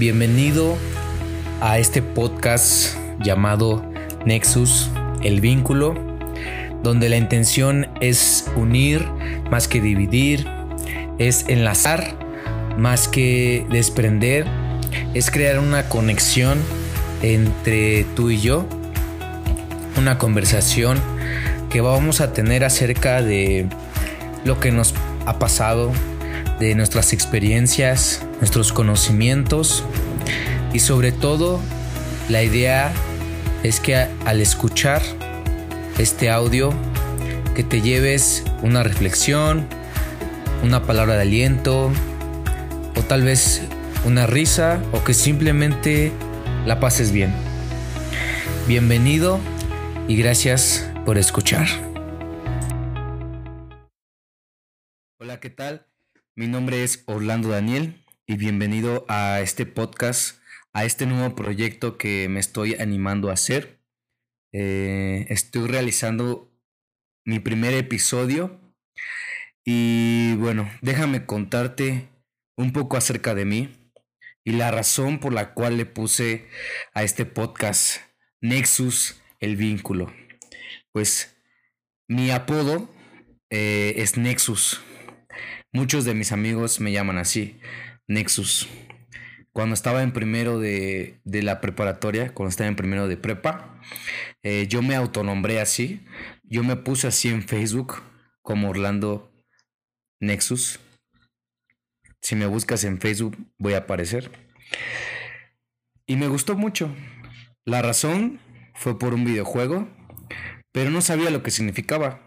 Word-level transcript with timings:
Bienvenido 0.00 0.78
a 1.60 1.78
este 1.78 2.00
podcast 2.00 2.96
llamado 3.22 3.84
Nexus, 4.24 4.88
el 5.22 5.42
vínculo, 5.42 5.92
donde 6.82 7.10
la 7.10 7.18
intención 7.18 7.86
es 8.00 8.46
unir 8.56 9.06
más 9.50 9.68
que 9.68 9.82
dividir, 9.82 10.48
es 11.18 11.44
enlazar 11.48 12.16
más 12.78 13.08
que 13.08 13.66
desprender, 13.68 14.46
es 15.12 15.30
crear 15.30 15.58
una 15.58 15.90
conexión 15.90 16.58
entre 17.20 18.04
tú 18.16 18.30
y 18.30 18.40
yo, 18.40 18.66
una 19.98 20.16
conversación 20.16 20.98
que 21.68 21.82
vamos 21.82 22.22
a 22.22 22.32
tener 22.32 22.64
acerca 22.64 23.20
de 23.20 23.66
lo 24.46 24.60
que 24.60 24.72
nos 24.72 24.94
ha 25.26 25.38
pasado, 25.38 25.92
de 26.58 26.74
nuestras 26.74 27.14
experiencias, 27.14 28.22
nuestros 28.38 28.72
conocimientos 28.72 29.82
y 30.72 30.78
sobre 30.78 31.12
todo 31.12 31.60
la 32.28 32.42
idea 32.42 32.92
es 33.62 33.80
que 33.80 33.96
al 33.96 34.40
escuchar 34.40 35.02
este 35.98 36.30
audio 36.30 36.72
que 37.54 37.64
te 37.64 37.80
lleves 37.80 38.44
una 38.62 38.82
reflexión, 38.82 39.66
una 40.62 40.82
palabra 40.84 41.14
de 41.16 41.22
aliento 41.22 41.90
o 42.96 43.02
tal 43.02 43.22
vez 43.22 43.62
una 44.04 44.26
risa 44.26 44.82
o 44.92 45.04
que 45.04 45.14
simplemente 45.14 46.12
la 46.66 46.80
pases 46.80 47.12
bien. 47.12 47.34
Bienvenido 48.66 49.40
y 50.08 50.16
gracias 50.16 50.88
por 51.04 51.18
escuchar. 51.18 51.66
Hola, 55.18 55.40
¿qué 55.40 55.50
tal? 55.50 55.86
Mi 56.34 56.46
nombre 56.46 56.84
es 56.84 57.02
Orlando 57.06 57.50
Daniel 57.50 58.04
y 58.26 58.36
bienvenido 58.36 59.04
a 59.08 59.40
este 59.40 59.66
podcast, 59.66 60.39
a 60.72 60.84
este 60.84 61.06
nuevo 61.06 61.34
proyecto 61.34 61.98
que 61.98 62.28
me 62.28 62.40
estoy 62.40 62.74
animando 62.74 63.30
a 63.30 63.34
hacer. 63.34 63.80
Eh, 64.52 65.26
estoy 65.28 65.68
realizando 65.68 66.52
mi 67.24 67.38
primer 67.38 67.74
episodio 67.74 68.60
y 69.64 70.34
bueno, 70.36 70.70
déjame 70.82 71.26
contarte 71.26 72.08
un 72.56 72.72
poco 72.72 72.96
acerca 72.96 73.34
de 73.34 73.44
mí 73.44 73.92
y 74.44 74.52
la 74.52 74.70
razón 74.70 75.20
por 75.20 75.32
la 75.32 75.54
cual 75.54 75.76
le 75.76 75.86
puse 75.86 76.48
a 76.94 77.02
este 77.02 77.26
podcast 77.26 78.00
Nexus 78.40 79.20
el 79.38 79.56
vínculo. 79.56 80.12
Pues 80.92 81.36
mi 82.08 82.30
apodo 82.30 82.92
eh, 83.50 83.94
es 83.96 84.16
Nexus. 84.16 84.80
Muchos 85.72 86.04
de 86.04 86.14
mis 86.14 86.32
amigos 86.32 86.80
me 86.80 86.90
llaman 86.90 87.18
así, 87.18 87.60
Nexus. 88.08 88.68
Cuando 89.60 89.74
estaba 89.74 90.02
en 90.02 90.12
primero 90.12 90.58
de, 90.58 91.20
la 91.26 91.60
preparatoria, 91.60 92.32
cuando 92.32 92.48
estaba 92.48 92.68
en 92.68 92.76
primero 92.76 93.08
de 93.08 93.18
prepa, 93.18 93.78
eh, 94.42 94.66
yo 94.70 94.80
me 94.80 94.94
autonombré 94.96 95.60
así. 95.60 96.00
Yo 96.44 96.64
me 96.64 96.76
puse 96.76 97.08
así 97.08 97.28
en 97.28 97.42
Facebook 97.42 98.02
como 98.40 98.70
Orlando 98.70 99.30
Nexus. 100.18 100.80
Si 102.22 102.36
me 102.36 102.46
buscas 102.46 102.84
en 102.84 103.02
Facebook 103.02 103.36
voy 103.58 103.74
a 103.74 103.80
aparecer. 103.80 104.30
Y 106.06 106.16
me 106.16 106.28
gustó 106.28 106.56
mucho. 106.56 106.88
La 107.66 107.82
razón 107.82 108.40
fue 108.74 108.98
por 108.98 109.12
un 109.12 109.26
videojuego, 109.26 109.90
pero 110.72 110.90
no 110.90 111.02
sabía 111.02 111.28
lo 111.28 111.42
que 111.42 111.50
significaba. 111.50 112.22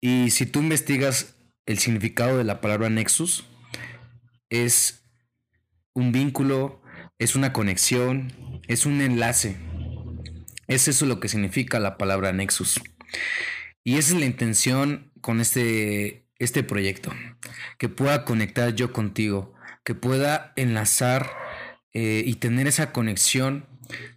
Y 0.00 0.30
si 0.30 0.46
tú 0.46 0.60
investigas 0.60 1.36
el 1.66 1.76
significado 1.76 2.38
de 2.38 2.44
la 2.44 2.62
palabra 2.62 2.88
nexus 2.88 3.44
es 4.48 5.05
un 5.96 6.12
vínculo, 6.12 6.80
es 7.18 7.34
una 7.34 7.52
conexión, 7.52 8.32
es 8.68 8.86
un 8.86 9.00
enlace. 9.00 9.56
Es 10.68 10.88
eso 10.88 11.06
lo 11.06 11.20
que 11.20 11.28
significa 11.28 11.80
la 11.80 11.96
palabra 11.96 12.32
nexus. 12.32 12.80
Y 13.82 13.96
esa 13.96 14.14
es 14.14 14.20
la 14.20 14.26
intención 14.26 15.12
con 15.20 15.40
este, 15.40 16.26
este 16.38 16.62
proyecto, 16.62 17.12
que 17.78 17.88
pueda 17.88 18.24
conectar 18.24 18.74
yo 18.74 18.92
contigo, 18.92 19.54
que 19.84 19.94
pueda 19.94 20.52
enlazar 20.56 21.30
eh, 21.92 22.22
y 22.24 22.34
tener 22.34 22.66
esa 22.66 22.92
conexión 22.92 23.66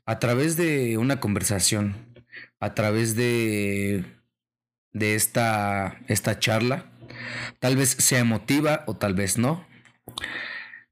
a 0.05 0.19
través 0.19 0.57
de 0.57 0.97
una 0.97 1.19
conversación, 1.19 1.95
a 2.59 2.73
través 2.73 3.15
de, 3.15 4.03
de 4.91 5.15
esta, 5.15 6.01
esta 6.07 6.39
charla 6.39 6.91
Tal 7.59 7.75
vez 7.75 7.89
sea 7.89 8.19
emotiva 8.19 8.83
o 8.87 8.95
tal 8.95 9.13
vez 9.13 9.37
no. 9.37 9.65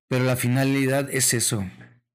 Pero 0.08 0.24
la 0.24 0.36
finalidad 0.36 1.10
es 1.12 1.34
eso, 1.34 1.70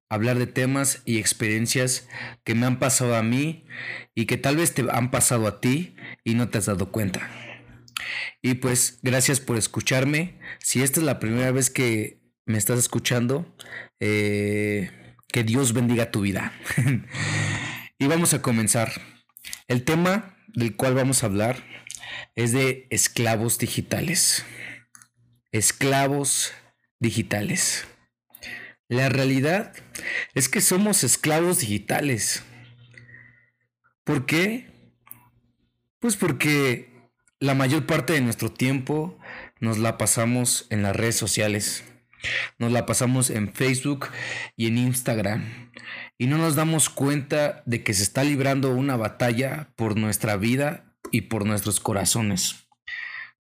hablar 0.09 0.39
de 0.39 0.47
temas 0.47 1.03
y 1.05 1.19
experiencias 1.19 2.09
que 2.45 2.55
me 2.55 2.67
han 2.67 2.79
pasado 2.79 3.17
a 3.17 3.23
mí 3.23 3.67
y 4.15 4.27
que 4.27 4.37
tal 4.37 4.57
vez 4.57 4.75
te 4.75 4.85
han 4.91 5.11
pasado 5.11 5.47
a 5.47 5.61
ti 5.61 5.97
y 6.25 6.35
no 6.35 6.49
te 6.49 6.59
has 6.59 6.67
dado 6.67 6.91
cuenta. 6.93 7.31
Y 8.43 8.55
pues 8.55 8.99
gracias 9.03 9.41
por 9.41 9.57
escucharme. 9.57 10.39
Si 10.59 10.83
esta 10.83 11.01
es 11.01 11.07
la 11.07 11.19
primera 11.21 11.51
vez 11.53 11.71
que 11.71 12.21
me 12.45 12.59
estás 12.59 12.79
escuchando, 12.79 13.57
eh, 14.01 14.91
que 15.29 15.45
Dios 15.45 15.73
bendiga 15.73 16.11
tu 16.11 16.23
vida. 16.23 16.53
y 17.99 18.07
vamos 18.07 18.35
a 18.35 18.43
comenzar. 18.43 18.93
El 19.69 19.85
tema 19.85 20.37
del 20.49 20.77
cual 20.77 20.95
vamos 20.95 21.23
a 21.23 21.27
hablar 21.27 21.65
es 22.35 22.53
de 22.53 22.87
esclavos 22.91 23.59
digitales. 23.59 24.45
Esclavos 25.53 26.53
digitales. 27.03 27.87
La 28.89 29.09
realidad 29.09 29.75
es 30.35 30.49
que 30.49 30.61
somos 30.61 31.05
esclavos 31.05 31.59
digitales. 31.59 32.45
¿Por 34.05 34.25
qué? 34.25 34.71
Pues 35.99 36.17
porque 36.17 37.11
la 37.41 37.55
mayor 37.55 37.87
parte 37.87 38.13
de 38.13 38.21
nuestro 38.21 38.53
tiempo 38.53 39.19
nos 39.61 39.79
la 39.79 39.99
pasamos 39.99 40.67
en 40.71 40.83
las 40.83 40.97
redes 40.97 41.17
sociales. 41.17 41.85
Nos 42.59 42.71
la 42.71 42.87
pasamos 42.87 43.31
en 43.31 43.53
Facebook 43.53 44.07
y 44.57 44.69
en 44.69 44.79
Instagram. 44.79 45.73
Y 46.19 46.27
no 46.29 46.39
nos 46.39 46.55
damos 46.55 46.89
cuenta 46.89 47.63
de 47.67 47.83
que 47.83 47.95
se 47.95 48.05
está 48.05 48.23
librando 48.23 48.71
una 48.71 48.97
batalla 48.97 49.73
por 49.75 49.97
nuestra 49.97 50.37
vida 50.37 50.95
y 51.11 51.23
por 51.23 51.47
nuestros 51.47 51.81
corazones. 51.81 52.69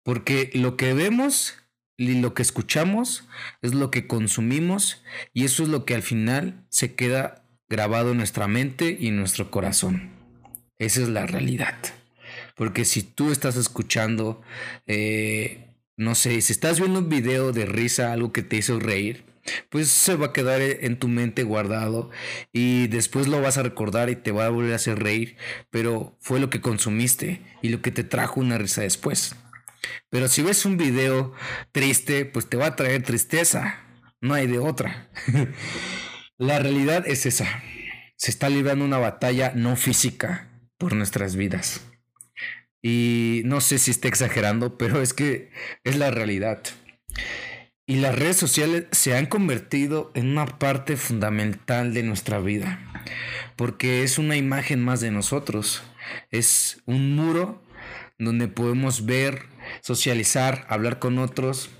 Porque 0.02 0.50
lo 0.52 0.76
que 0.76 0.94
vemos 0.94 1.61
lo 1.98 2.34
que 2.34 2.42
escuchamos 2.42 3.28
es 3.60 3.74
lo 3.74 3.90
que 3.90 4.06
consumimos 4.06 5.02
y 5.32 5.44
eso 5.44 5.62
es 5.62 5.68
lo 5.68 5.84
que 5.84 5.94
al 5.94 6.02
final 6.02 6.64
se 6.68 6.94
queda 6.94 7.44
grabado 7.68 8.12
en 8.12 8.18
nuestra 8.18 8.48
mente 8.48 8.96
y 8.98 9.08
en 9.08 9.16
nuestro 9.16 9.50
corazón. 9.50 10.10
Esa 10.78 11.02
es 11.02 11.08
la 11.08 11.26
realidad. 11.26 11.74
Porque 12.56 12.84
si 12.84 13.02
tú 13.02 13.30
estás 13.30 13.56
escuchando, 13.56 14.42
eh, 14.86 15.74
no 15.96 16.14
sé, 16.14 16.40
si 16.40 16.52
estás 16.52 16.80
viendo 16.80 16.98
un 16.98 17.08
video 17.08 17.52
de 17.52 17.66
risa, 17.66 18.12
algo 18.12 18.32
que 18.32 18.42
te 18.42 18.56
hizo 18.56 18.78
reír, 18.78 19.24
pues 19.70 19.88
se 19.88 20.16
va 20.16 20.26
a 20.26 20.32
quedar 20.32 20.60
en 20.60 20.98
tu 20.98 21.08
mente 21.08 21.42
guardado 21.42 22.10
y 22.52 22.86
después 22.88 23.26
lo 23.28 23.40
vas 23.40 23.58
a 23.58 23.62
recordar 23.62 24.10
y 24.10 24.16
te 24.16 24.32
va 24.32 24.46
a 24.46 24.50
volver 24.50 24.72
a 24.72 24.76
hacer 24.76 25.02
reír, 25.02 25.36
pero 25.70 26.16
fue 26.20 26.40
lo 26.40 26.50
que 26.50 26.60
consumiste 26.60 27.42
y 27.62 27.70
lo 27.70 27.82
que 27.82 27.90
te 27.90 28.04
trajo 28.04 28.40
una 28.40 28.58
risa 28.58 28.82
después. 28.82 29.34
Pero 30.10 30.28
si 30.28 30.42
ves 30.42 30.64
un 30.64 30.76
video 30.76 31.32
triste, 31.72 32.24
pues 32.24 32.48
te 32.48 32.56
va 32.56 32.66
a 32.66 32.76
traer 32.76 33.02
tristeza, 33.02 33.80
no 34.20 34.34
hay 34.34 34.46
de 34.46 34.58
otra. 34.58 35.10
La 36.38 36.58
realidad 36.58 37.04
es 37.06 37.26
esa, 37.26 37.62
se 38.16 38.30
está 38.30 38.48
librando 38.48 38.84
una 38.84 38.98
batalla 38.98 39.52
no 39.54 39.76
física 39.76 40.48
por 40.78 40.94
nuestras 40.94 41.36
vidas. 41.36 41.82
Y 42.82 43.42
no 43.44 43.60
sé 43.60 43.78
si 43.78 43.92
está 43.92 44.08
exagerando, 44.08 44.76
pero 44.76 45.00
es 45.00 45.14
que 45.14 45.50
es 45.84 45.96
la 45.96 46.10
realidad. 46.10 46.60
Y 47.86 47.96
las 47.96 48.16
redes 48.16 48.36
sociales 48.36 48.86
se 48.90 49.16
han 49.16 49.26
convertido 49.26 50.10
en 50.14 50.30
una 50.30 50.58
parte 50.58 50.96
fundamental 50.96 51.94
de 51.94 52.02
nuestra 52.02 52.40
vida, 52.40 52.80
porque 53.56 54.02
es 54.02 54.18
una 54.18 54.36
imagen 54.36 54.82
más 54.82 55.00
de 55.00 55.10
nosotros, 55.10 55.82
es 56.30 56.82
un 56.86 57.14
muro 57.14 57.62
donde 58.18 58.48
podemos 58.48 59.04
ver, 59.04 59.46
socializar, 59.80 60.66
hablar 60.68 60.98
con 60.98 61.18
otros. 61.18 61.70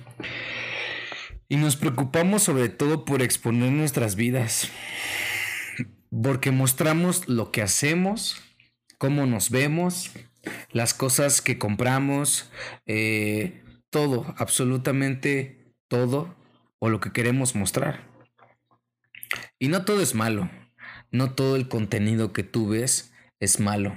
Y 1.48 1.56
nos 1.56 1.76
preocupamos 1.76 2.42
sobre 2.42 2.68
todo 2.68 3.04
por 3.04 3.22
exponer 3.22 3.72
nuestras 3.72 4.16
vidas, 4.16 4.70
porque 6.10 6.50
mostramos 6.50 7.28
lo 7.28 7.52
que 7.52 7.62
hacemos, 7.62 8.42
cómo 8.98 9.26
nos 9.26 9.50
vemos, 9.50 10.10
las 10.70 10.94
cosas 10.94 11.42
que 11.42 11.58
compramos, 11.58 12.50
eh, 12.86 13.62
todo, 13.90 14.34
absolutamente 14.38 15.74
todo 15.88 16.34
o 16.78 16.88
lo 16.88 17.00
que 17.00 17.12
queremos 17.12 17.54
mostrar. 17.54 18.08
Y 19.58 19.68
no 19.68 19.84
todo 19.84 20.00
es 20.00 20.14
malo, 20.14 20.50
no 21.10 21.34
todo 21.34 21.56
el 21.56 21.68
contenido 21.68 22.32
que 22.32 22.42
tú 22.42 22.68
ves 22.68 23.12
es 23.38 23.60
malo, 23.60 23.96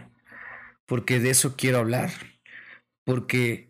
porque 0.86 1.20
de 1.20 1.30
eso 1.30 1.56
quiero 1.56 1.80
hablar, 1.80 2.12
porque 3.06 3.65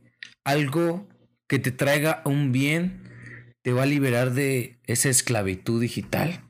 algo 0.46 1.08
que 1.48 1.60
te 1.60 1.72
traiga 1.72 2.22
un 2.26 2.52
bien 2.52 3.04
te 3.62 3.74
va 3.74 3.84
a 3.84 3.88
liberar 3.88 4.32
de 4.32 4.80
esa 4.86 5.10
esclavitud 5.10 5.82
digital. 5.82 6.46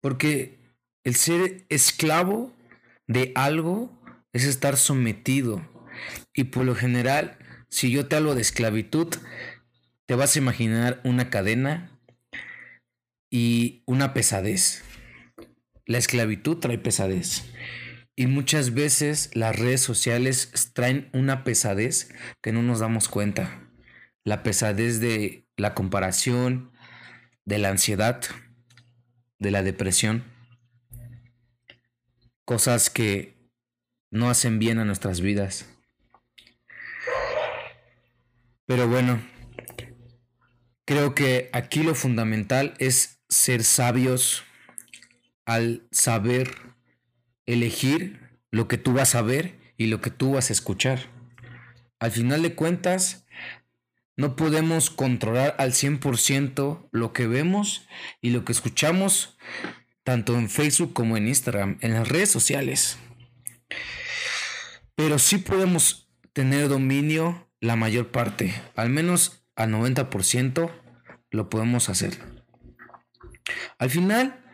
Porque 0.00 0.58
el 1.04 1.14
ser 1.14 1.66
esclavo 1.68 2.52
de 3.06 3.32
algo 3.34 4.02
es 4.32 4.44
estar 4.44 4.76
sometido. 4.76 5.62
Y 6.34 6.44
por 6.44 6.64
lo 6.64 6.74
general, 6.74 7.38
si 7.68 7.90
yo 7.90 8.06
te 8.06 8.16
hablo 8.16 8.34
de 8.34 8.40
esclavitud, 8.40 9.14
te 10.06 10.14
vas 10.14 10.34
a 10.34 10.38
imaginar 10.38 11.00
una 11.04 11.30
cadena 11.30 11.90
y 13.30 13.82
una 13.86 14.14
pesadez. 14.14 14.82
La 15.84 15.98
esclavitud 15.98 16.56
trae 16.56 16.78
pesadez. 16.78 17.44
Y 18.18 18.26
muchas 18.28 18.72
veces 18.72 19.30
las 19.34 19.54
redes 19.56 19.82
sociales 19.82 20.70
traen 20.72 21.10
una 21.12 21.44
pesadez 21.44 22.08
que 22.40 22.50
no 22.50 22.62
nos 22.62 22.80
damos 22.80 23.08
cuenta. 23.08 23.60
La 24.24 24.42
pesadez 24.42 25.00
de 25.00 25.46
la 25.58 25.74
comparación, 25.74 26.72
de 27.44 27.58
la 27.58 27.68
ansiedad, 27.68 28.22
de 29.38 29.50
la 29.50 29.62
depresión. 29.62 30.24
Cosas 32.46 32.88
que 32.88 33.36
no 34.10 34.30
hacen 34.30 34.58
bien 34.58 34.78
a 34.78 34.86
nuestras 34.86 35.20
vidas. 35.20 35.68
Pero 38.64 38.88
bueno, 38.88 39.20
creo 40.86 41.14
que 41.14 41.50
aquí 41.52 41.82
lo 41.82 41.94
fundamental 41.94 42.74
es 42.78 43.20
ser 43.28 43.62
sabios 43.62 44.42
al 45.44 45.86
saber 45.92 46.75
elegir 47.46 48.20
lo 48.50 48.68
que 48.68 48.78
tú 48.78 48.92
vas 48.92 49.14
a 49.14 49.22
ver 49.22 49.58
y 49.76 49.86
lo 49.86 50.00
que 50.00 50.10
tú 50.10 50.32
vas 50.32 50.50
a 50.50 50.52
escuchar. 50.52 51.00
Al 51.98 52.10
final 52.10 52.42
de 52.42 52.54
cuentas, 52.54 53.26
no 54.16 54.36
podemos 54.36 54.90
controlar 54.90 55.54
al 55.58 55.72
100% 55.72 56.88
lo 56.90 57.12
que 57.12 57.26
vemos 57.26 57.86
y 58.20 58.30
lo 58.30 58.44
que 58.44 58.52
escuchamos, 58.52 59.38
tanto 60.04 60.36
en 60.36 60.48
Facebook 60.48 60.92
como 60.92 61.16
en 61.16 61.28
Instagram, 61.28 61.78
en 61.80 61.94
las 61.94 62.08
redes 62.08 62.30
sociales. 62.30 62.98
Pero 64.94 65.18
sí 65.18 65.38
podemos 65.38 66.08
tener 66.32 66.68
dominio 66.68 67.50
la 67.60 67.76
mayor 67.76 68.10
parte, 68.10 68.54
al 68.74 68.90
menos 68.90 69.46
al 69.54 69.70
90% 69.72 70.70
lo 71.30 71.50
podemos 71.50 71.88
hacer. 71.88 72.18
Al 73.78 73.90
final, 73.90 74.44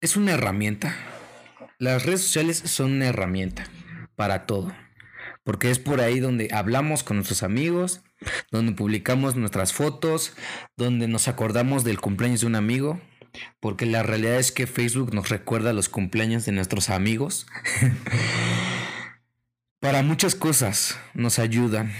es 0.00 0.16
una 0.16 0.32
herramienta. 0.32 1.13
Las 1.78 2.06
redes 2.06 2.22
sociales 2.22 2.58
son 2.58 2.92
una 2.92 3.06
herramienta 3.06 3.64
para 4.16 4.46
todo. 4.46 4.74
Porque 5.42 5.70
es 5.70 5.78
por 5.78 6.00
ahí 6.00 6.20
donde 6.20 6.48
hablamos 6.52 7.02
con 7.02 7.18
nuestros 7.18 7.42
amigos, 7.42 8.02
donde 8.50 8.72
publicamos 8.72 9.36
nuestras 9.36 9.72
fotos, 9.72 10.32
donde 10.76 11.08
nos 11.08 11.28
acordamos 11.28 11.84
del 11.84 12.00
cumpleaños 12.00 12.40
de 12.40 12.46
un 12.46 12.54
amigo. 12.54 13.00
Porque 13.60 13.84
la 13.84 14.02
realidad 14.02 14.38
es 14.38 14.52
que 14.52 14.66
Facebook 14.66 15.12
nos 15.12 15.28
recuerda 15.28 15.72
los 15.72 15.88
cumpleaños 15.88 16.46
de 16.46 16.52
nuestros 16.52 16.88
amigos. 16.88 17.46
para 19.84 20.02
muchas 20.02 20.34
cosas 20.34 20.98
nos 21.12 21.38
ayudan. 21.38 21.92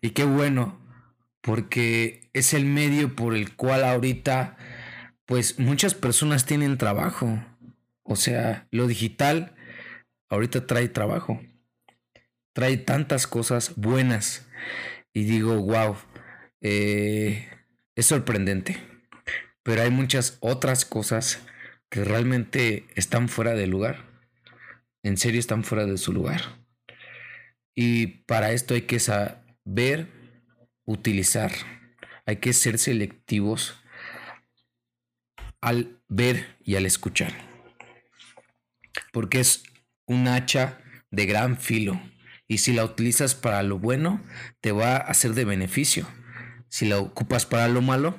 Y 0.00 0.10
qué 0.10 0.24
bueno, 0.24 0.80
porque 1.42 2.30
es 2.32 2.54
el 2.54 2.64
medio 2.64 3.14
por 3.14 3.36
el 3.36 3.54
cual 3.54 3.84
ahorita 3.84 4.56
pues 5.26 5.58
muchas 5.58 5.92
personas 5.92 6.46
tienen 6.46 6.78
trabajo. 6.78 7.38
O 8.10 8.16
sea, 8.16 8.66
lo 8.70 8.86
digital 8.86 9.54
ahorita 10.30 10.66
trae 10.66 10.88
trabajo. 10.88 11.42
Trae 12.54 12.78
tantas 12.78 13.26
cosas 13.26 13.74
buenas. 13.76 14.48
Y 15.12 15.24
digo, 15.24 15.60
wow, 15.60 15.94
eh, 16.62 17.46
es 17.94 18.06
sorprendente. 18.06 18.78
Pero 19.62 19.82
hay 19.82 19.90
muchas 19.90 20.38
otras 20.40 20.86
cosas 20.86 21.46
que 21.90 22.02
realmente 22.02 22.86
están 22.94 23.28
fuera 23.28 23.52
de 23.52 23.66
lugar. 23.66 24.06
En 25.02 25.18
serio 25.18 25.38
están 25.38 25.62
fuera 25.62 25.84
de 25.84 25.98
su 25.98 26.14
lugar. 26.14 26.40
Y 27.74 28.06
para 28.24 28.52
esto 28.52 28.72
hay 28.72 28.82
que 28.82 29.00
saber 29.00 30.08
utilizar. 30.86 31.52
Hay 32.24 32.36
que 32.36 32.54
ser 32.54 32.78
selectivos 32.78 33.76
al 35.60 36.00
ver 36.08 36.56
y 36.64 36.76
al 36.76 36.86
escuchar. 36.86 37.47
Porque 39.18 39.40
es 39.40 39.64
un 40.06 40.28
hacha 40.28 40.78
de 41.10 41.26
gran 41.26 41.58
filo. 41.58 42.00
Y 42.46 42.58
si 42.58 42.72
la 42.72 42.84
utilizas 42.84 43.34
para 43.34 43.64
lo 43.64 43.80
bueno, 43.80 44.24
te 44.60 44.70
va 44.70 44.92
a 44.92 44.98
hacer 44.98 45.34
de 45.34 45.44
beneficio. 45.44 46.06
Si 46.68 46.86
la 46.86 47.00
ocupas 47.00 47.44
para 47.44 47.66
lo 47.66 47.82
malo, 47.82 48.16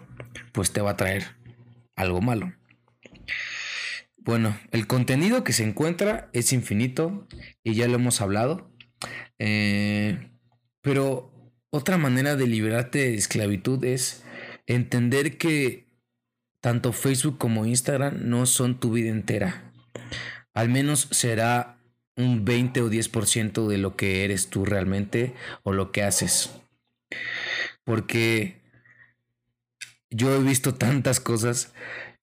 pues 0.51 0.73
te 0.73 0.81
va 0.81 0.89
a 0.89 0.97
traer 0.97 1.37
algo 1.95 2.19
malo. 2.19 2.53
Bueno, 4.17 4.59
el 4.71 4.87
contenido 4.87 5.45
que 5.45 5.53
se 5.53 5.63
encuentra 5.63 6.29
es 6.33 6.51
infinito 6.51 7.29
y 7.63 7.75
ya 7.75 7.87
lo 7.87 7.95
hemos 7.95 8.19
hablado. 8.19 8.69
Eh, 9.37 10.33
pero 10.81 11.31
otra 11.69 11.97
manera 11.97 12.35
de 12.35 12.45
liberarte 12.45 12.99
de 12.99 13.15
esclavitud 13.15 13.81
es 13.85 14.25
entender 14.67 15.37
que 15.37 15.87
tanto 16.59 16.91
Facebook 16.91 17.37
como 17.37 17.65
Instagram 17.65 18.17
no 18.27 18.45
son 18.45 18.81
tu 18.81 18.91
vida 18.91 19.11
entera. 19.11 19.63
Al 20.59 20.67
menos 20.67 21.07
será 21.11 21.77
un 22.17 22.43
20 22.43 22.81
o 22.81 22.89
10% 22.89 23.69
de 23.69 23.77
lo 23.77 23.95
que 23.95 24.25
eres 24.25 24.49
tú 24.49 24.65
realmente 24.65 25.33
o 25.63 25.71
lo 25.71 25.93
que 25.93 26.03
haces. 26.03 26.49
Porque 27.85 28.59
yo 30.09 30.35
he 30.35 30.39
visto 30.43 30.75
tantas 30.75 31.21
cosas 31.21 31.71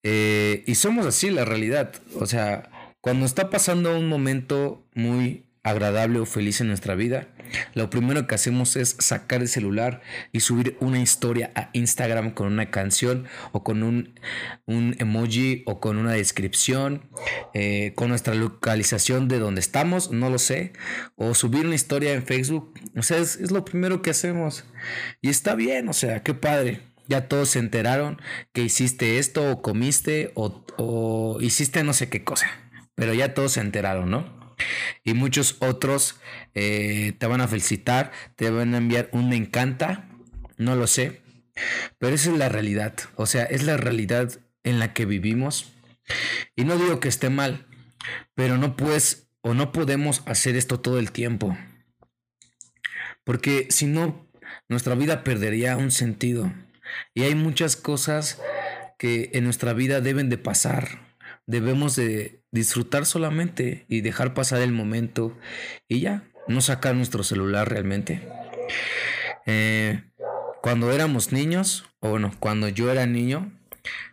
eh, 0.03 0.65
y 0.67 0.75
somos 0.75 1.07
así 1.07 1.31
la 1.31 1.47
realidad. 1.47 1.95
O 2.21 2.27
sea, 2.27 2.93
cuando 3.01 3.25
está 3.25 3.49
pasando 3.49 3.99
un 3.99 4.07
momento 4.07 4.87
muy 4.93 5.46
agradable 5.67 6.21
o 6.21 6.27
feliz 6.27 6.61
en 6.61 6.69
nuestra 6.69 6.95
vida, 6.95 7.27
lo 7.75 7.91
primero 7.91 8.27
que 8.27 8.37
hacemos 8.37 8.77
es 8.77 8.97
sacar 9.01 9.43
el 9.43 9.49
celular 9.49 10.01
y 10.31 10.41
subir 10.41 10.77
una 10.81 11.01
historia 11.01 11.51
a 11.57 11.71
Instagram 11.73 12.31
con 12.31 12.47
una 12.47 12.71
canción 12.71 13.27
o 13.51 13.65
con 13.65 13.83
un, 13.83 14.15
emoji 14.67 15.65
o 15.67 15.81
con 15.81 15.99
una 15.99 16.13
descripción, 16.13 17.11
eh, 17.53 17.93
con 17.97 18.11
nuestra 18.11 18.35
localización 18.35 19.27
de 19.27 19.41
donde 19.41 19.61
estamos, 19.61 20.13
no 20.13 20.31
lo 20.31 20.39
sé, 20.39 20.73
o 21.17 21.35
subir 21.35 21.67
una 21.67 21.75
historia 21.75 22.13
en 22.13 22.25
Facebook. 22.25 22.73
O 22.97 23.03
sea, 23.03 23.19
es, 23.19 23.51
lo 23.51 23.65
primero 23.65 24.03
que 24.03 24.11
hacemos. 24.11 24.65
Y 25.21 25.31
está 25.31 25.57
bien, 25.57 25.89
o 25.89 25.93
sea, 25.93 26.23
qué 26.23 26.35
padre. 26.35 26.81
Ya 27.09 27.29
todos 27.29 27.51
se 27.51 27.61
enteraron 27.61 28.21
que 28.53 28.63
hiciste 28.63 29.19
esto 29.19 29.51
o 29.51 29.63
comiste 29.63 30.33
o, 30.35 30.65
o 30.77 31.39
hiciste 31.41 31.83
no 31.83 31.93
sé 31.93 32.09
qué 32.09 32.23
cosa. 32.25 32.47
Pero 32.95 33.15
ya 33.15 33.35
todos 33.35 33.53
se 33.53 33.61
enteraron, 33.61 34.11
¿no? 34.11 34.36
Y 35.05 35.15
muchos 35.15 35.57
otros 35.61 36.17
eh, 36.55 37.15
te 37.19 37.27
van 37.27 37.41
a 37.41 37.49
felicitar, 37.49 38.13
te 38.37 38.51
van 38.51 38.75
a 38.75 38.79
enviar 38.79 39.09
un 39.13 39.29
me 39.29 39.37
encanta, 39.37 40.09
no 40.57 40.75
lo 40.77 40.87
sé. 40.87 41.23
Pero 41.99 42.15
esa 42.15 42.31
es 42.31 42.39
la 42.39 42.49
realidad, 42.49 42.95
o 43.17 43.27
sea, 43.27 43.45
es 43.45 43.63
la 43.63 43.77
realidad 43.77 44.33
en 44.65 44.79
la 44.79 44.93
que 44.93 45.07
vivimos. 45.07 45.73
Y 46.55 46.65
no 46.65 46.77
digo 46.77 47.01
que 47.01 47.09
esté 47.09 47.31
mal, 47.31 47.67
pero 48.35 48.59
no 48.59 48.77
puedes 48.77 49.29
o 49.41 49.55
no 49.55 49.73
podemos 49.73 50.23
hacer 50.27 50.57
esto 50.57 50.81
todo 50.81 50.99
el 50.99 51.13
tiempo. 51.13 51.57
Porque 53.25 53.69
si 53.71 53.87
no, 53.87 54.29
nuestra 54.69 54.95
vida 54.95 55.25
perdería 55.25 55.77
un 55.77 55.91
sentido. 55.91 56.53
Y 57.15 57.23
hay 57.23 57.35
muchas 57.35 57.77
cosas 57.77 58.41
que 58.99 59.31
en 59.35 59.45
nuestra 59.45 59.73
vida 59.73 60.01
deben 60.01 60.29
de 60.29 60.39
pasar 60.39 61.07
debemos 61.47 61.97
de 61.97 62.43
disfrutar 62.57 63.07
solamente 63.07 63.85
y 63.89 64.01
dejar 64.01 64.35
pasar 64.35 64.63
el 64.63 64.73
momento 64.73 65.37
y 65.87 66.01
ya, 66.01 66.25
no 66.49 66.61
sacar 66.61 66.95
nuestro 66.97 67.23
celular 67.23 67.69
realmente. 67.69 68.27
Eh, 69.47 70.03
cuando 70.63 70.91
éramos 70.91 71.33
niños, 71.33 71.85
o 72.01 72.11
bueno, 72.11 72.35
cuando 72.41 72.69
yo 72.69 72.91
era 72.91 73.07
niño, 73.07 73.53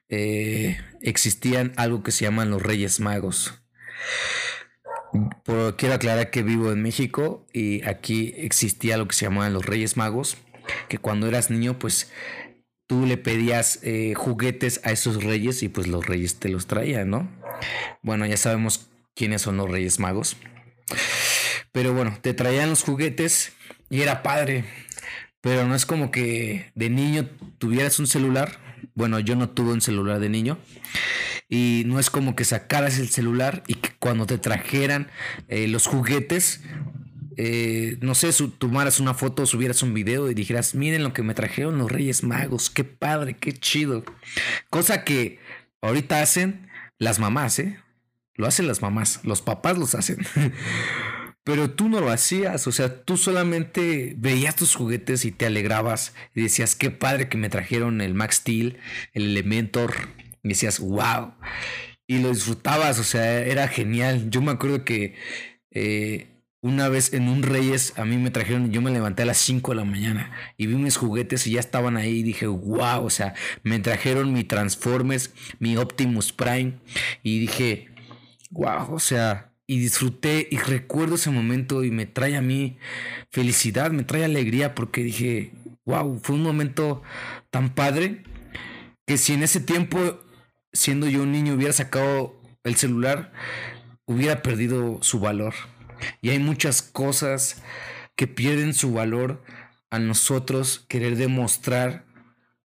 eh, 0.10 0.78
existían 1.02 1.74
algo 1.78 2.04
que 2.04 2.12
se 2.12 2.26
llaman 2.26 2.52
los 2.52 2.62
Reyes 2.62 3.00
Magos. 3.00 3.60
quiero 5.78 5.96
aclarar 5.96 6.30
que 6.30 6.44
vivo 6.44 6.72
en 6.72 6.82
México 6.82 7.48
y 7.54 7.84
aquí 7.88 8.34
existía 8.38 8.98
lo 8.98 9.08
que 9.08 9.16
se 9.16 9.26
llamaban 9.26 9.54
los 9.54 9.66
Reyes 9.66 9.98
Magos, 9.98 10.38
que 10.90 10.98
cuando 10.98 11.28
eras 11.28 11.50
niño, 11.50 11.80
pues 11.80 12.12
tú 12.88 13.06
le 13.06 13.18
pedías 13.18 13.80
eh, 13.84 14.14
juguetes 14.16 14.82
a 14.84 14.92
esos 14.92 15.24
reyes 15.24 15.64
y 15.64 15.70
pues 15.70 15.88
los 15.88 16.06
reyes 16.06 16.40
te 16.40 16.50
los 16.50 16.68
traían, 16.68 17.10
¿no? 17.10 17.30
Bueno, 18.02 18.26
ya 18.26 18.38
sabemos 18.38 18.90
quiénes 19.16 19.42
son 19.42 19.58
los 19.58 19.70
reyes 19.70 20.00
magos. 20.00 20.38
Pero 21.72 21.94
bueno, 21.94 22.18
te 22.22 22.34
traían 22.34 22.70
los 22.70 22.84
juguetes 22.84 23.54
y 23.90 24.02
era 24.02 24.24
padre. 24.24 24.66
Pero 25.42 25.68
no 25.68 25.76
es 25.76 25.86
como 25.86 26.12
que 26.12 26.72
de 26.76 26.90
niño 26.90 27.30
tuvieras 27.58 28.00
un 28.00 28.08
celular. 28.08 28.60
Bueno, 28.96 29.20
yo 29.20 29.36
no 29.36 29.50
tuve 29.50 29.74
un 29.74 29.82
celular 29.82 30.20
de 30.20 30.30
niño. 30.30 30.58
Y 31.50 31.84
no 31.86 32.00
es 32.00 32.10
como 32.10 32.36
que 32.36 32.46
sacaras 32.46 32.98
el 33.00 33.10
celular 33.10 33.64
y 33.68 33.76
que 33.76 33.90
cuando 34.00 34.26
te 34.26 34.38
trajeran 34.38 35.10
eh, 35.48 35.68
los 35.68 35.88
juguetes 35.88 36.62
eh, 37.38 37.98
no 38.02 38.16
sé, 38.16 38.32
tomaras 38.58 39.00
una 39.00 39.14
foto, 39.14 39.46
subieras 39.46 39.84
un 39.84 39.94
video 39.94 40.30
y 40.30 40.34
dijeras, 40.34 40.76
miren 40.76 41.04
lo 41.04 41.14
que 41.14 41.24
me 41.24 41.34
trajeron 41.34 41.78
los 41.78 41.92
Reyes 41.92 42.24
Magos, 42.24 42.70
qué 42.70 42.84
padre, 42.84 43.38
qué 43.38 43.54
chido. 43.54 44.04
Cosa 44.70 45.04
que 45.04 45.40
ahorita 45.82 46.22
hacen 46.22 46.70
las 46.98 47.20
mamás, 47.20 47.60
¿eh? 47.60 47.80
Lo 48.36 48.48
hacen 48.48 48.68
las 48.68 48.82
mamás, 48.82 49.20
los 49.24 49.42
papás 49.42 49.78
los 49.78 49.96
hacen. 49.96 50.18
Pero 51.44 51.72
tú 51.72 51.90
no 51.90 52.00
lo 52.00 52.10
hacías, 52.10 52.68
o 52.68 52.72
sea, 52.72 53.04
tú 53.04 53.18
solamente 53.18 54.14
veías 54.18 54.56
tus 54.56 54.76
juguetes 54.76 55.26
y 55.26 55.32
te 55.32 55.46
alegrabas 55.46 56.14
y 56.34 56.44
decías, 56.44 56.76
qué 56.76 56.90
padre 56.90 57.28
que 57.28 57.38
me 57.38 57.50
trajeron 57.50 58.00
el 58.00 58.14
Max 58.14 58.38
Steel, 58.38 58.78
el 59.14 59.24
Elementor. 59.24 59.94
Y 60.42 60.50
decías, 60.50 60.80
wow. 60.80 61.34
Y 62.08 62.20
lo 62.20 62.30
disfrutabas, 62.30 62.98
o 63.00 63.04
sea, 63.04 63.42
era 63.42 63.68
genial. 63.68 64.30
Yo 64.30 64.42
me 64.42 64.52
acuerdo 64.52 64.86
que 64.86 65.16
eh, 65.72 66.28
una 66.64 66.88
vez 66.88 67.14
en 67.14 67.28
un 67.28 67.44
Reyes 67.44 67.94
a 67.98 68.06
mí 68.06 68.18
me 68.18 68.32
trajeron, 68.32 68.72
yo 68.72 68.82
me 68.82 68.90
levanté 68.90 69.24
a 69.24 69.26
las 69.26 69.38
5 69.38 69.72
de 69.72 69.76
la 69.76 69.84
mañana 69.84 70.32
y 70.58 70.66
vi 70.66 70.76
mis 70.76 70.96
juguetes 70.96 71.46
y 71.46 71.52
ya 71.52 71.60
estaban 71.60 71.98
ahí 71.98 72.20
y 72.20 72.24
dije, 72.24 72.48
wow, 72.48 73.04
o 73.04 73.10
sea, 73.10 73.36
me 73.64 73.80
trajeron 73.80 74.32
mi 74.32 74.46
Transformers, 74.46 75.34
mi 75.60 75.76
Optimus 75.76 76.32
Prime 76.32 76.80
y 77.22 77.40
dije, 77.40 77.90
wow, 78.50 78.94
o 78.94 79.00
sea, 79.00 79.52
y 79.68 79.78
disfruté 79.78 80.48
y 80.50 80.58
recuerdo 80.58 81.16
ese 81.16 81.32
momento 81.32 81.84
y 81.84 81.92
me 81.92 82.06
trae 82.06 82.38
a 82.38 82.42
mí 82.42 82.78
felicidad, 83.30 83.92
me 83.92 84.04
trae 84.04 84.24
alegría 84.24 84.74
porque 84.74 85.04
dije, 85.04 85.52
wow, 85.84 86.18
fue 86.24 86.38
un 86.38 86.44
momento 86.44 87.04
tan 87.50 87.76
padre 87.76 88.24
que 89.06 89.18
si 89.18 89.34
en 89.34 89.44
ese 89.44 89.60
tiempo, 89.60 90.00
siendo 90.72 91.10
yo 91.10 91.24
un 91.24 91.34
niño, 91.34 91.56
hubiera 91.56 91.74
sacado 91.74 92.42
el 92.64 92.76
celular, 92.76 93.34
hubiera 94.06 94.42
perdido 94.42 95.00
su 95.02 95.20
valor. 95.20 95.54
Y 96.22 96.30
hay 96.30 96.40
muchas 96.40 96.82
cosas 96.82 97.62
que 98.16 98.28
pierden 98.28 98.74
su 98.74 98.94
valor 98.94 99.44
a 99.90 100.00
nosotros 100.00 100.86
querer 100.88 101.16
demostrar 101.18 102.06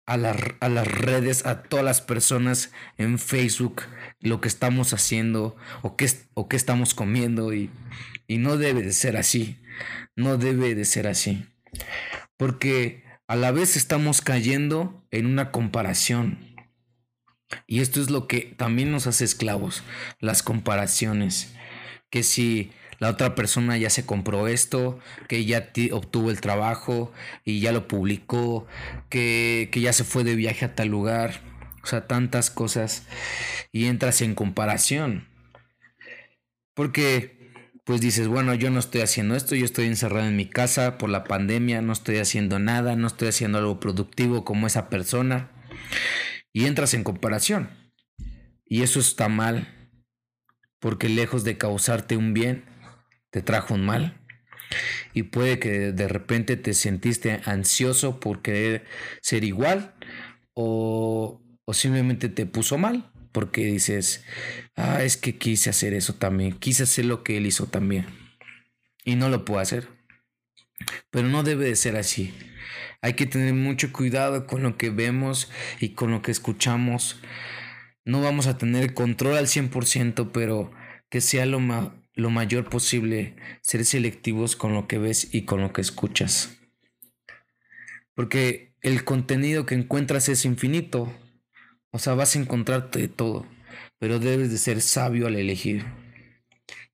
a, 0.05 0.13
a, 0.13 0.69
las 0.69 0.87
redes, 0.87 1.45
a 1.45 1.63
todas 1.63 1.83
las 1.83 2.01
personas 2.01 2.71
en 2.97 3.17
Facebook 3.17 3.83
lo 4.19 4.41
que 4.41 4.47
estamos 4.47 4.93
haciendo 4.93 5.55
o 5.81 5.95
qué, 5.95 6.09
o 6.35 6.47
qué 6.47 6.55
estamos 6.55 6.93
comiendo 6.93 7.53
y, 7.53 7.71
y 8.27 8.37
no 8.37 8.57
debe 8.57 8.83
de 8.83 8.93
ser 8.93 9.17
así, 9.17 9.59
no 10.15 10.37
debe 10.37 10.75
de 10.75 10.85
ser 10.85 11.07
así. 11.07 11.45
Porque 12.37 13.03
a 13.27 13.35
la 13.35 13.51
vez 13.51 13.75
estamos 13.75 14.21
cayendo 14.21 15.05
en 15.11 15.25
una 15.25 15.51
comparación. 15.51 16.55
Y 17.67 17.79
esto 17.79 18.01
es 18.01 18.09
lo 18.09 18.27
que 18.27 18.41
también 18.41 18.91
nos 18.91 19.07
hace 19.07 19.25
esclavos, 19.25 19.83
las 20.19 20.43
comparaciones. 20.43 21.53
Que 22.09 22.23
si 22.23 22.71
la 22.99 23.09
otra 23.09 23.35
persona 23.35 23.77
ya 23.77 23.89
se 23.89 24.05
compró 24.05 24.47
esto, 24.47 24.99
que 25.27 25.45
ya 25.45 25.71
obtuvo 25.91 26.31
el 26.31 26.41
trabajo 26.41 27.11
y 27.43 27.59
ya 27.59 27.71
lo 27.71 27.87
publicó, 27.87 28.67
que, 29.09 29.69
que 29.71 29.81
ya 29.81 29.93
se 29.93 30.03
fue 30.03 30.23
de 30.23 30.35
viaje 30.35 30.65
a 30.65 30.75
tal 30.75 30.89
lugar, 30.89 31.41
o 31.83 31.87
sea, 31.87 32.07
tantas 32.07 32.49
cosas 32.49 33.03
y 33.71 33.85
entras 33.85 34.21
en 34.21 34.35
comparación. 34.35 35.27
Porque 36.73 37.35
pues 37.85 38.01
dices, 38.01 38.27
bueno, 38.27 38.55
yo 38.55 38.71
no 38.71 38.79
estoy 38.79 39.01
haciendo 39.01 39.35
esto, 39.35 39.55
yo 39.55 39.63
estoy 39.63 39.85
encerrado 39.85 40.27
en 40.27 40.35
mi 40.35 40.49
casa 40.49 40.97
por 40.97 41.09
la 41.09 41.23
pandemia, 41.23 41.83
no 41.83 41.93
estoy 41.93 42.17
haciendo 42.17 42.57
nada, 42.57 42.95
no 42.95 43.05
estoy 43.05 43.27
haciendo 43.27 43.59
algo 43.59 43.79
productivo 43.79 44.43
como 44.43 44.65
esa 44.65 44.89
persona. 44.89 45.51
Y 46.51 46.65
entras 46.65 46.95
en 46.95 47.03
comparación. 47.03 47.69
Y 48.65 48.81
eso 48.81 48.99
está 48.99 49.29
mal, 49.29 49.91
porque 50.79 51.09
lejos 51.09 51.43
de 51.43 51.59
causarte 51.59 52.17
un 52.17 52.33
bien, 52.33 52.65
te 53.35 53.41
trajo 53.41 53.73
un 53.73 53.85
mal. 53.85 54.17
Y 55.13 55.23
puede 55.23 55.59
que 55.59 55.91
de 55.91 56.07
repente 56.07 56.55
te 56.55 56.73
sentiste 56.73 57.41
ansioso 57.43 58.21
por 58.21 58.41
querer 58.41 58.85
ser 59.21 59.43
igual 59.43 59.93
o, 60.53 61.41
o 61.65 61.73
simplemente 61.73 62.29
te 62.29 62.45
puso 62.45 62.77
mal 62.77 63.11
porque 63.33 63.65
dices, 63.65 64.23
ah, 64.77 65.03
es 65.03 65.17
que 65.17 65.37
quise 65.37 65.69
hacer 65.69 65.93
eso 65.93 66.15
también, 66.15 66.53
quise 66.53 66.83
hacer 66.83 67.03
lo 67.03 67.25
que 67.25 67.35
él 67.35 67.45
hizo 67.45 67.65
también 67.65 68.05
y 69.03 69.17
no 69.17 69.27
lo 69.27 69.43
puedo 69.43 69.59
hacer. 69.59 69.89
Pero 71.11 71.27
no 71.27 71.43
debe 71.43 71.65
de 71.65 71.75
ser 71.75 71.97
así. 71.97 72.33
Hay 73.01 73.15
que 73.15 73.25
tener 73.25 73.53
mucho 73.53 73.91
cuidado 73.91 74.47
con 74.47 74.63
lo 74.63 74.77
que 74.77 74.91
vemos 74.91 75.51
y 75.81 75.89
con 75.89 76.09
lo 76.11 76.21
que 76.21 76.31
escuchamos. 76.31 77.19
No 78.05 78.21
vamos 78.21 78.47
a 78.47 78.57
tener 78.57 78.93
control 78.93 79.35
al 79.35 79.47
100%, 79.47 80.31
pero 80.31 80.71
que 81.09 81.19
sea 81.19 81.45
lo, 81.45 81.59
lo 82.15 82.29
mayor 82.29 82.69
posible 82.69 83.35
ser 83.61 83.85
selectivos 83.85 84.55
con 84.55 84.73
lo 84.73 84.87
que 84.87 84.97
ves 84.97 85.33
y 85.33 85.43
con 85.43 85.61
lo 85.61 85.73
que 85.73 85.81
escuchas. 85.81 86.57
Porque 88.13 88.73
el 88.81 89.03
contenido 89.03 89.65
que 89.65 89.75
encuentras 89.75 90.29
es 90.29 90.45
infinito. 90.45 91.11
O 91.91 91.99
sea, 91.99 92.13
vas 92.13 92.35
a 92.35 92.39
encontrarte 92.39 92.99
de 92.99 93.07
todo. 93.09 93.45
Pero 93.99 94.19
debes 94.19 94.51
de 94.51 94.57
ser 94.57 94.81
sabio 94.81 95.27
al 95.27 95.35
elegir. 95.35 95.85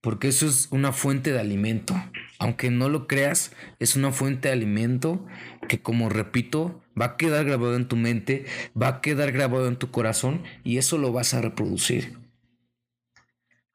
Porque 0.02 0.30
eso 0.30 0.48
es 0.48 0.68
una 0.72 0.92
fuente 0.92 1.32
de 1.32 1.40
alimento. 1.40 1.96
Aunque 2.40 2.72
no 2.72 2.90
lo 2.90 3.06
creas, 3.08 3.52
es 3.78 3.96
una 3.96 4.12
fuente 4.12 4.48
de 4.48 4.54
alimento 4.54 5.28
que, 5.70 5.80
como 5.80 6.10
repito, 6.10 6.82
va 7.00 7.06
a 7.06 7.18
quedar 7.18 7.46
grabado 7.46 7.76
en 7.76 7.88
tu 7.88 7.96
mente, 7.96 8.46
va 8.80 8.88
a 8.88 9.02
quedar 9.02 9.32
grabado 9.32 9.68
en 9.68 9.78
tu 9.78 9.92
corazón 9.92 10.44
y 10.64 10.80
eso 10.80 10.98
lo 10.98 11.12
vas 11.14 11.36
a 11.36 11.42
reproducir. 11.42 12.18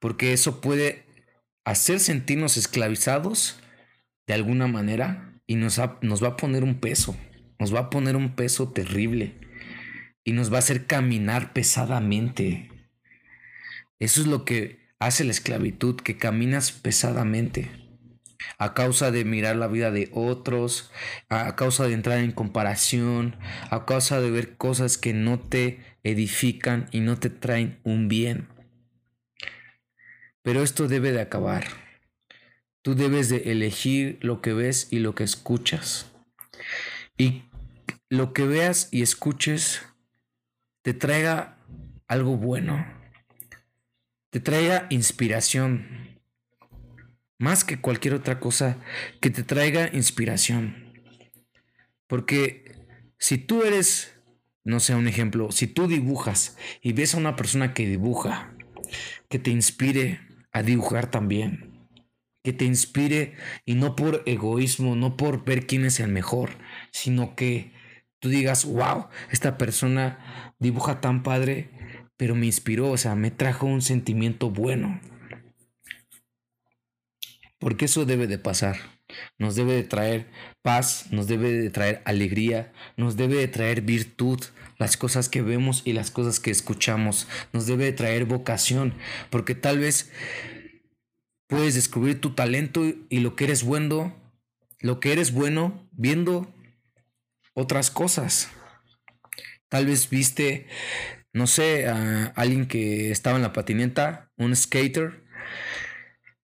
Porque 0.00 0.32
eso 0.32 0.60
puede 0.60 1.05
hacer 1.66 2.00
sentirnos 2.00 2.56
esclavizados 2.56 3.60
de 4.26 4.34
alguna 4.34 4.68
manera 4.68 5.34
y 5.46 5.56
nos, 5.56 5.80
nos 6.00 6.22
va 6.22 6.28
a 6.28 6.36
poner 6.36 6.64
un 6.64 6.80
peso, 6.80 7.16
nos 7.58 7.74
va 7.74 7.80
a 7.80 7.90
poner 7.90 8.16
un 8.16 8.34
peso 8.34 8.70
terrible 8.70 9.34
y 10.24 10.32
nos 10.32 10.50
va 10.50 10.56
a 10.56 10.60
hacer 10.60 10.86
caminar 10.86 11.52
pesadamente. 11.52 12.70
Eso 13.98 14.20
es 14.20 14.28
lo 14.28 14.44
que 14.44 14.78
hace 15.00 15.24
la 15.24 15.32
esclavitud, 15.32 15.96
que 15.96 16.16
caminas 16.16 16.72
pesadamente 16.72 17.68
a 18.58 18.74
causa 18.74 19.10
de 19.10 19.24
mirar 19.24 19.56
la 19.56 19.66
vida 19.66 19.90
de 19.90 20.08
otros, 20.12 20.92
a 21.28 21.56
causa 21.56 21.86
de 21.86 21.94
entrar 21.94 22.20
en 22.20 22.30
comparación, 22.30 23.36
a 23.70 23.84
causa 23.86 24.20
de 24.20 24.30
ver 24.30 24.56
cosas 24.56 24.98
que 24.98 25.12
no 25.12 25.40
te 25.40 25.80
edifican 26.04 26.86
y 26.92 27.00
no 27.00 27.18
te 27.18 27.28
traen 27.28 27.80
un 27.82 28.06
bien. 28.06 28.55
Pero 30.46 30.62
esto 30.62 30.86
debe 30.86 31.10
de 31.10 31.20
acabar. 31.20 31.66
Tú 32.80 32.94
debes 32.94 33.28
de 33.28 33.50
elegir 33.50 34.16
lo 34.20 34.40
que 34.40 34.52
ves 34.52 34.86
y 34.92 35.00
lo 35.00 35.12
que 35.12 35.24
escuchas. 35.24 36.12
Y 37.18 37.42
lo 38.08 38.32
que 38.32 38.46
veas 38.46 38.88
y 38.92 39.02
escuches 39.02 39.82
te 40.82 40.94
traiga 40.94 41.58
algo 42.06 42.36
bueno. 42.36 42.86
Te 44.30 44.38
traiga 44.38 44.86
inspiración. 44.88 46.20
Más 47.40 47.64
que 47.64 47.80
cualquier 47.80 48.14
otra 48.14 48.38
cosa, 48.38 48.78
que 49.20 49.30
te 49.30 49.42
traiga 49.42 49.90
inspiración. 49.92 50.92
Porque 52.06 52.72
si 53.18 53.36
tú 53.36 53.64
eres, 53.64 54.14
no 54.62 54.78
sé, 54.78 54.94
un 54.94 55.08
ejemplo, 55.08 55.50
si 55.50 55.66
tú 55.66 55.88
dibujas 55.88 56.56
y 56.82 56.92
ves 56.92 57.16
a 57.16 57.18
una 57.18 57.34
persona 57.34 57.74
que 57.74 57.88
dibuja, 57.88 58.54
que 59.28 59.40
te 59.40 59.50
inspire, 59.50 60.25
a 60.56 60.62
dibujar 60.62 61.10
también. 61.10 61.88
Que 62.42 62.52
te 62.52 62.64
inspire 62.64 63.34
y 63.64 63.74
no 63.74 63.96
por 63.96 64.22
egoísmo, 64.24 64.96
no 64.96 65.16
por 65.16 65.44
ver 65.44 65.66
quién 65.66 65.84
es 65.84 66.00
el 66.00 66.08
mejor, 66.08 66.50
sino 66.92 67.34
que 67.34 67.72
tú 68.20 68.28
digas, 68.28 68.64
wow, 68.64 69.08
esta 69.30 69.58
persona 69.58 70.54
dibuja 70.58 71.00
tan 71.00 71.22
padre, 71.22 71.70
pero 72.16 72.34
me 72.34 72.46
inspiró, 72.46 72.90
o 72.90 72.96
sea, 72.96 73.14
me 73.14 73.30
trajo 73.30 73.66
un 73.66 73.82
sentimiento 73.82 74.50
bueno. 74.50 75.00
Porque 77.58 77.86
eso 77.86 78.06
debe 78.06 78.26
de 78.26 78.38
pasar. 78.38 78.95
Nos 79.38 79.54
debe 79.54 79.74
de 79.74 79.84
traer 79.84 80.26
paz, 80.62 81.06
nos 81.10 81.26
debe 81.26 81.52
de 81.52 81.70
traer 81.70 82.02
alegría, 82.04 82.72
nos 82.96 83.16
debe 83.16 83.36
de 83.36 83.48
traer 83.48 83.82
virtud, 83.82 84.40
las 84.78 84.96
cosas 84.96 85.28
que 85.28 85.42
vemos 85.42 85.82
y 85.84 85.92
las 85.92 86.10
cosas 86.10 86.40
que 86.40 86.50
escuchamos. 86.50 87.28
Nos 87.52 87.66
debe 87.66 87.92
traer 87.92 88.24
vocación, 88.24 88.94
porque 89.30 89.54
tal 89.54 89.78
vez 89.78 90.10
puedes 91.48 91.74
descubrir 91.74 92.20
tu 92.20 92.34
talento 92.34 92.84
y 93.08 93.20
lo 93.20 93.36
que 93.36 93.44
eres 93.44 93.62
bueno, 93.62 94.14
lo 94.80 95.00
que 95.00 95.12
eres 95.12 95.32
bueno 95.32 95.88
viendo 95.92 96.52
otras 97.54 97.90
cosas. 97.90 98.50
Tal 99.68 99.86
vez 99.86 100.10
viste, 100.10 100.66
no 101.32 101.46
sé, 101.46 101.88
a 101.88 102.26
alguien 102.36 102.66
que 102.66 103.10
estaba 103.10 103.36
en 103.36 103.42
la 103.42 103.52
patineta, 103.52 104.30
un 104.36 104.54
skater, 104.54 105.25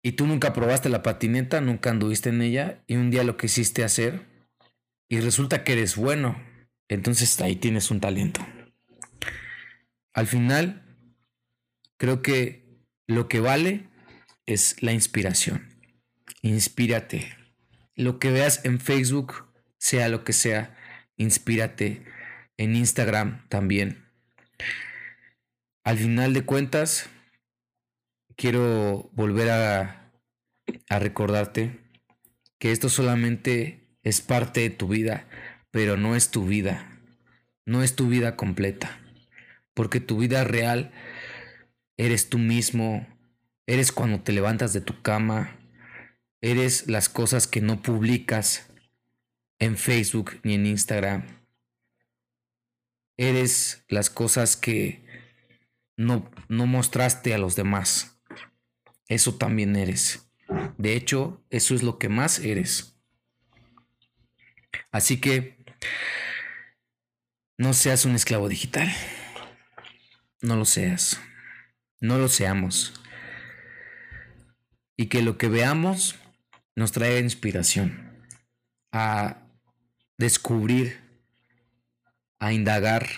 y 0.03 0.13
tú 0.13 0.27
nunca 0.27 0.53
probaste 0.53 0.89
la 0.89 1.03
patineta, 1.03 1.61
nunca 1.61 1.91
anduviste 1.91 2.29
en 2.31 2.43
ella, 2.43 2.83
y 2.87 2.97
un 2.97 3.11
día 3.11 3.25
lo 3.25 3.37
quisiste 3.37 3.85
hacer, 3.85 4.27
y 5.09 5.21
resulta 5.21 5.65
que 5.65 5.73
eres 5.73 5.97
bueno 5.97 6.51
entonces 6.91 7.41
ahí 7.41 7.55
tienes 7.55 7.91
un 7.93 8.01
talento. 8.01 8.45
Al 10.13 10.27
final, 10.27 10.83
creo 11.97 12.21
que 12.21 12.67
lo 13.07 13.29
que 13.29 13.39
vale 13.39 13.89
es 14.45 14.83
la 14.83 14.93
inspiración. 14.93 15.69
Inspírate. 16.43 17.37
lo 17.97 18.19
que 18.19 18.31
veas 18.31 18.65
en 18.65 18.81
Facebook, 18.81 19.53
sea 19.79 20.09
lo 20.09 20.25
que 20.25 20.33
sea, 20.33 20.77
inspírate. 21.17 22.05
En 22.57 22.75
Instagram 22.75 23.49
también. 23.49 24.07
Al 25.85 25.97
final 25.97 26.35
de 26.35 26.45
cuentas, 26.45 27.09
quiero 28.41 29.11
volver 29.13 29.51
a, 29.51 30.15
recordarte 30.89 31.79
que 32.59 32.73
esto 32.73 32.89
solamente 32.89 33.99
es 34.03 34.23
parte 34.23 34.61
de 34.61 34.71
tu 34.71 34.89
vida, 34.89 35.29
pero 35.71 35.99
no 35.99 36.17
es 36.17 36.31
tu 36.31 36.47
vida. 36.47 37.03
No 37.67 37.83
es 37.83 37.97
tu 37.97 38.09
vida 38.09 38.37
completa. 38.37 38.99
Porque 39.75 40.01
tu 40.01 40.17
vida 40.17 40.43
real 40.45 40.91
eres 41.99 42.31
tú 42.31 42.39
mismo, 42.39 43.07
eres 43.67 43.93
cuando 43.93 44.23
te 44.23 44.33
levantas 44.33 44.73
de 44.73 44.81
tu 44.81 45.03
cama, 45.03 45.59
eres 46.41 46.89
las 46.89 47.11
cosas 47.11 47.47
que 47.47 47.61
no 47.61 47.83
publicas 47.83 48.71
en 49.59 49.77
Facebook 49.77 50.41
ni 50.45 50.55
en 50.55 50.65
Instagram. 50.65 51.27
Eres 53.19 53.85
las 53.89 54.09
cosas 54.09 54.57
que 54.57 55.05
no, 55.99 56.31
no 56.49 56.65
mostraste 56.65 57.35
a 57.35 57.39
los 57.39 57.55
demás. 57.55 58.17
Eso 59.11 59.35
también 59.35 59.75
eres. 59.75 60.31
De 60.79 60.95
hecho, 60.95 61.45
eso 61.51 61.75
es 61.75 61.83
lo 61.83 61.99
que 61.99 62.09
más 62.09 62.39
eres. 62.39 62.97
Así 64.93 65.21
que 65.21 65.59
no 67.59 67.75
seas 67.75 68.05
un 68.05 68.15
esclavo 68.15 68.49
digital. 68.49 68.89
No 70.43 70.55
lo 70.55 70.65
seas. 70.65 71.21
No 72.01 72.19
lo 72.19 72.29
seamos. 72.29 72.95
Y 74.97 75.07
que 75.07 75.23
lo 75.23 75.39
que 75.39 75.49
veamos 75.49 76.15
nos 76.77 76.93
traiga 76.93 77.19
inspiración 77.19 78.25
a 78.93 79.43
descubrir, 80.19 81.01
a 82.39 82.53
indagar, 82.53 83.09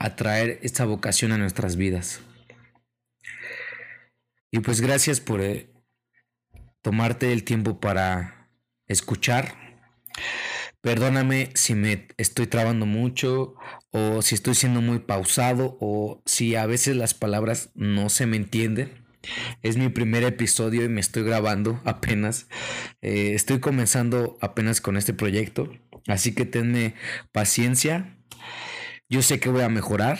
a 0.00 0.16
traer 0.16 0.58
esta 0.62 0.84
vocación 0.84 1.30
a 1.30 1.38
nuestras 1.38 1.76
vidas. 1.76 2.20
Y 4.52 4.60
pues 4.60 4.82
gracias 4.82 5.20
por 5.20 5.40
eh, 5.40 5.72
tomarte 6.82 7.32
el 7.32 7.42
tiempo 7.42 7.80
para 7.80 8.50
escuchar. 8.86 9.56
Perdóname 10.82 11.50
si 11.54 11.74
me 11.74 12.08
estoy 12.18 12.46
trabando 12.46 12.84
mucho 12.84 13.54
o 13.92 14.20
si 14.20 14.34
estoy 14.34 14.54
siendo 14.54 14.82
muy 14.82 14.98
pausado 14.98 15.78
o 15.80 16.22
si 16.26 16.54
a 16.54 16.66
veces 16.66 16.96
las 16.96 17.14
palabras 17.14 17.70
no 17.74 18.10
se 18.10 18.26
me 18.26 18.36
entienden. 18.36 19.06
Es 19.62 19.78
mi 19.78 19.88
primer 19.88 20.22
episodio 20.22 20.84
y 20.84 20.88
me 20.90 21.00
estoy 21.00 21.22
grabando 21.22 21.80
apenas. 21.86 22.46
Eh, 23.00 23.32
estoy 23.34 23.58
comenzando 23.58 24.36
apenas 24.42 24.82
con 24.82 24.98
este 24.98 25.14
proyecto. 25.14 25.72
Así 26.08 26.34
que 26.34 26.44
tenme 26.44 26.94
paciencia. 27.32 28.18
Yo 29.08 29.22
sé 29.22 29.40
que 29.40 29.48
voy 29.48 29.62
a 29.62 29.70
mejorar 29.70 30.18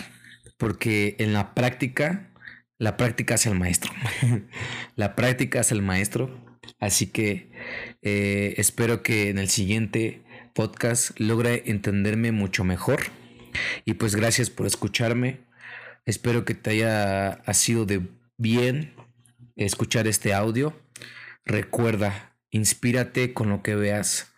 porque 0.57 1.17
en 1.19 1.33
la 1.33 1.53
práctica, 1.53 2.32
la 2.77 2.97
práctica 2.97 3.35
es 3.35 3.45
el 3.45 3.55
maestro. 3.55 3.91
la 4.95 5.15
práctica 5.15 5.61
es 5.61 5.71
el 5.71 5.81
maestro. 5.81 6.29
Así 6.79 7.07
que 7.07 7.51
eh, 8.01 8.55
espero 8.57 9.03
que 9.03 9.29
en 9.29 9.37
el 9.37 9.49
siguiente 9.49 10.23
podcast 10.53 11.19
logre 11.19 11.63
entenderme 11.67 12.31
mucho 12.31 12.63
mejor. 12.63 13.01
Y 13.85 13.95
pues 13.95 14.15
gracias 14.15 14.49
por 14.49 14.67
escucharme. 14.67 15.41
Espero 16.05 16.45
que 16.45 16.53
te 16.53 16.71
haya 16.71 17.41
sido 17.53 17.85
de 17.85 18.01
bien 18.37 18.93
escuchar 19.55 20.07
este 20.07 20.33
audio. 20.33 20.77
Recuerda, 21.45 22.35
inspírate 22.51 23.33
con 23.33 23.49
lo 23.49 23.61
que 23.63 23.75
veas. 23.75 24.33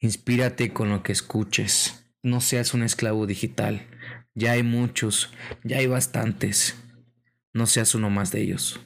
Inspírate 0.00 0.72
con 0.72 0.88
lo 0.90 1.02
que 1.02 1.12
escuches. 1.12 2.04
No 2.22 2.40
seas 2.40 2.74
un 2.74 2.82
esclavo 2.82 3.26
digital. 3.26 3.86
Ya 4.34 4.52
hay 4.52 4.62
muchos, 4.62 5.30
ya 5.64 5.78
hay 5.78 5.86
bastantes. 5.86 6.76
No 7.52 7.66
seas 7.66 7.94
uno 7.94 8.10
más 8.10 8.30
de 8.32 8.42
ellos. 8.42 8.80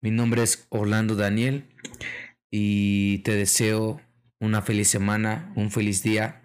Mi 0.00 0.10
nombre 0.10 0.42
es 0.42 0.66
Orlando 0.70 1.14
Daniel 1.14 1.68
y 2.50 3.18
te 3.18 3.36
deseo 3.36 4.00
una 4.40 4.62
feliz 4.62 4.88
semana, 4.88 5.52
un 5.54 5.70
feliz 5.70 6.02
día, 6.02 6.42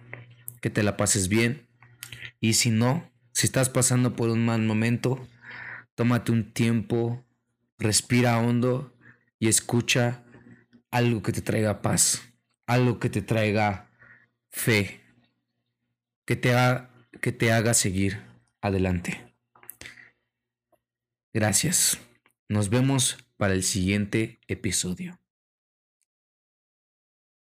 que 0.62 0.70
te 0.70 0.84
la 0.84 0.98
pases 0.98 1.28
bien. 1.28 1.68
Y 2.40 2.54
si 2.54 2.70
no, 2.70 3.12
si 3.34 3.48
estás 3.48 3.70
pasando 3.70 4.16
por 4.16 4.30
un 4.30 4.46
mal 4.46 4.62
momento, 4.62 5.28
tómate 5.96 6.32
un 6.32 6.54
tiempo, 6.54 7.26
respira 7.80 8.38
hondo 8.38 8.96
y 9.40 9.48
escucha 9.48 10.24
algo 10.92 11.24
que 11.24 11.32
te 11.32 11.42
traiga 11.42 11.82
paz 11.82 12.28
algo 12.68 13.00
que 13.00 13.10
te 13.10 13.22
traiga 13.22 13.90
fe, 14.52 15.02
que 16.26 16.36
te, 16.36 16.54
que 17.22 17.32
te 17.32 17.52
haga 17.52 17.74
seguir 17.74 18.22
adelante. 18.62 19.27
Gracias. 21.34 22.00
Nos 22.50 22.70
vemos 22.70 23.18
para 23.38 23.54
el 23.54 23.64
siguiente 23.64 24.40
episodio. 24.48 25.20